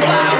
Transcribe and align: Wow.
Wow. 0.00 0.39